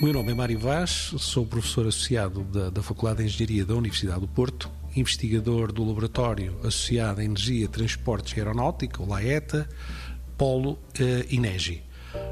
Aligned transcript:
meu 0.00 0.12
nome 0.12 0.30
é 0.30 0.34
Mário 0.34 0.58
Vaz, 0.60 1.12
sou 1.18 1.44
professor 1.44 1.84
associado 1.84 2.44
da, 2.44 2.70
da 2.70 2.82
Faculdade 2.82 3.18
de 3.18 3.24
Engenharia 3.24 3.66
da 3.66 3.74
Universidade 3.74 4.20
do 4.20 4.28
Porto, 4.28 4.70
investigador 4.94 5.72
do 5.72 5.84
Laboratório 5.84 6.56
Associado 6.60 7.20
à 7.20 7.24
Energia, 7.24 7.66
Transportes 7.66 8.36
e 8.36 8.38
Aeronáutica, 8.38 9.02
o 9.02 9.08
LAETA, 9.08 9.68
Polo 10.36 10.78
eh, 11.00 11.26
INEGI. 11.30 11.82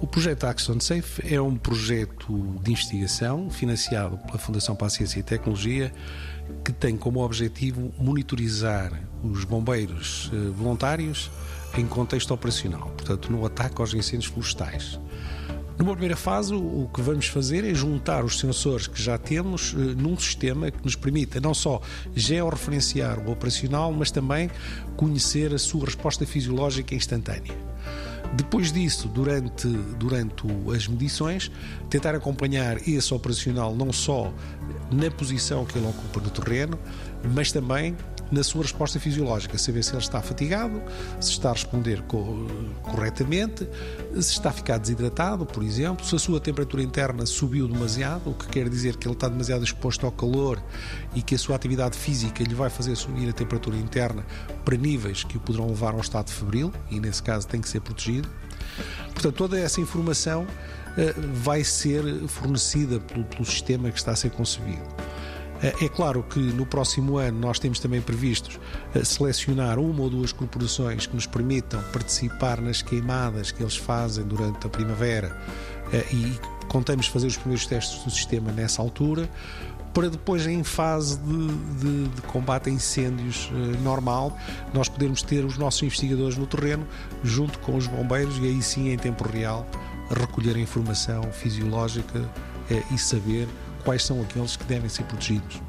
O 0.00 0.06
projeto 0.06 0.44
Action 0.44 0.78
Safe 0.78 1.34
é 1.34 1.40
um 1.40 1.56
projeto 1.56 2.60
de 2.62 2.70
investigação 2.70 3.50
financiado 3.50 4.16
pela 4.18 4.38
Fundação 4.38 4.76
para 4.76 4.86
a 4.86 4.90
Ciência 4.90 5.18
e 5.18 5.22
Tecnologia 5.24 5.92
que 6.64 6.72
tem 6.72 6.96
como 6.96 7.24
objetivo 7.24 7.92
monitorizar 7.98 8.92
os 9.24 9.42
bombeiros 9.42 10.30
eh, 10.32 10.50
voluntários 10.50 11.28
em 11.76 11.86
contexto 11.88 12.32
operacional, 12.32 12.88
portanto, 12.90 13.32
no 13.32 13.44
ataque 13.44 13.80
aos 13.80 13.92
incêndios 13.92 14.30
florestais. 14.30 15.00
Numa 15.78 15.92
primeira 15.92 16.16
fase, 16.16 16.52
o 16.52 16.90
que 16.92 17.00
vamos 17.00 17.28
fazer 17.28 17.64
é 17.64 17.72
juntar 17.72 18.24
os 18.24 18.40
sensores 18.40 18.88
que 18.88 19.00
já 19.00 19.16
temos 19.16 19.74
eh, 19.74 19.76
num 19.76 20.18
sistema 20.18 20.72
que 20.72 20.82
nos 20.82 20.96
permita 20.96 21.40
não 21.40 21.54
só 21.54 21.80
georreferenciar 22.16 23.20
o 23.20 23.30
operacional, 23.30 23.92
mas 23.92 24.10
também 24.10 24.50
conhecer 24.96 25.54
a 25.54 25.58
sua 25.58 25.84
resposta 25.84 26.26
fisiológica 26.26 26.96
instantânea. 26.96 27.54
Depois 28.34 28.72
disso, 28.72 29.06
durante, 29.08 29.68
durante 29.68 30.44
as 30.74 30.88
medições, 30.88 31.50
tentar 31.88 32.12
acompanhar 32.12 32.76
esse 32.86 33.14
operacional 33.14 33.72
não 33.74 33.92
só 33.92 34.32
na 34.90 35.08
posição 35.12 35.64
que 35.64 35.78
ele 35.78 35.86
ocupa 35.86 36.20
no 36.20 36.28
terreno, 36.28 36.76
mas 37.34 37.52
também 37.52 37.96
na 38.30 38.42
sua 38.42 38.62
resposta 38.62 39.00
fisiológica, 39.00 39.56
saber 39.58 39.82
se 39.82 39.92
ele 39.92 39.98
está 39.98 40.20
fatigado, 40.20 40.82
se 41.20 41.30
está 41.30 41.50
a 41.50 41.52
responder 41.52 42.02
co 42.02 42.46
corretamente, 42.82 43.68
se 44.14 44.32
está 44.32 44.50
a 44.50 44.52
ficar 44.52 44.78
desidratado, 44.78 45.46
por 45.46 45.62
exemplo, 45.62 46.04
se 46.04 46.14
a 46.14 46.18
sua 46.18 46.40
temperatura 46.40 46.82
interna 46.82 47.24
subiu 47.26 47.66
demasiado, 47.66 48.30
o 48.30 48.34
que 48.34 48.48
quer 48.48 48.68
dizer 48.68 48.96
que 48.96 49.06
ele 49.06 49.14
está 49.14 49.28
demasiado 49.28 49.64
exposto 49.64 50.04
ao 50.06 50.12
calor 50.12 50.62
e 51.14 51.22
que 51.22 51.34
a 51.34 51.38
sua 51.38 51.56
atividade 51.56 51.96
física 51.96 52.42
lhe 52.42 52.54
vai 52.54 52.70
fazer 52.70 52.96
subir 52.96 53.28
a 53.28 53.32
temperatura 53.32 53.76
interna 53.76 54.24
para 54.64 54.76
níveis 54.76 55.24
que 55.24 55.36
o 55.36 55.40
poderão 55.40 55.68
levar 55.68 55.94
ao 55.94 56.00
estado 56.00 56.30
febril 56.30 56.72
e 56.90 57.00
nesse 57.00 57.22
caso 57.22 57.46
tem 57.46 57.60
que 57.60 57.68
ser 57.68 57.80
protegido. 57.80 58.28
Portanto, 59.12 59.34
toda 59.34 59.58
essa 59.58 59.80
informação 59.80 60.42
uh, 60.42 61.34
vai 61.34 61.64
ser 61.64 62.02
fornecida 62.28 63.00
pelo, 63.00 63.24
pelo 63.24 63.44
sistema 63.44 63.90
que 63.90 63.98
está 63.98 64.12
a 64.12 64.16
ser 64.16 64.30
concebido. 64.30 64.97
Eh, 65.62 65.86
é 65.86 65.88
claro 65.88 66.22
que 66.22 66.38
no 66.38 66.64
próximo 66.64 67.18
ano 67.18 67.38
nós 67.38 67.58
temos 67.58 67.80
também 67.80 68.00
previstos 68.00 68.58
eh, 68.94 69.04
selecionar 69.04 69.78
uma 69.78 70.02
ou 70.02 70.10
duas 70.10 70.32
corporações 70.32 71.06
que 71.06 71.14
nos 71.14 71.26
permitam 71.26 71.82
participar 71.92 72.60
nas 72.60 72.82
queimadas 72.82 73.50
que 73.50 73.62
eles 73.62 73.76
fazem 73.76 74.24
durante 74.24 74.66
a 74.66 74.70
primavera 74.70 75.36
eh, 75.92 76.04
e 76.12 76.38
contamos 76.68 77.06
fazer 77.08 77.26
os 77.26 77.36
primeiros 77.36 77.66
testes 77.66 78.04
do 78.04 78.10
sistema 78.10 78.52
nessa 78.52 78.80
altura 78.80 79.28
para 79.92 80.08
depois 80.08 80.46
em 80.46 80.62
fase 80.62 81.18
de, 81.18 81.48
de, 81.80 82.08
de 82.08 82.22
combate 82.22 82.68
a 82.68 82.72
incêndios 82.72 83.50
normal 83.82 84.36
nós 84.72 84.88
podermos 84.88 85.22
ter 85.22 85.44
os 85.44 85.56
nossos 85.56 85.82
investigadores 85.82 86.36
no 86.36 86.46
terreno 86.46 86.86
junto 87.24 87.58
com 87.60 87.74
os 87.74 87.86
bombeiros 87.86 88.36
e 88.38 88.44
aí 88.44 88.62
sim 88.62 88.90
em 88.90 88.98
tempo 88.98 89.26
real 89.26 89.66
recolher 90.10 90.56
a 90.56 90.60
informação 90.60 91.22
fisiológica 91.32 92.22
e 92.92 92.98
saber 92.98 93.48
quais 93.88 94.04
são 94.04 94.20
aqueles 94.20 94.54
que 94.54 94.64
devem 94.64 94.86
ser 94.86 95.04
protegidos. 95.04 95.62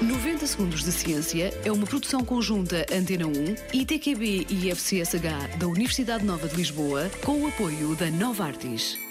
90 0.00 0.46
Segundos 0.46 0.82
de 0.82 0.90
Ciência 0.90 1.52
é 1.62 1.70
uma 1.70 1.86
produção 1.86 2.24
conjunta 2.24 2.86
Antena 2.90 3.26
1, 3.26 3.78
ITQB 3.78 4.46
e 4.48 4.70
FCSH 4.70 5.58
da 5.58 5.68
Universidade 5.68 6.24
Nova 6.24 6.48
de 6.48 6.56
Lisboa, 6.56 7.10
com 7.22 7.42
o 7.42 7.46
apoio 7.46 7.94
da 7.94 8.10
Nova 8.10 8.46
Artis. 8.46 9.09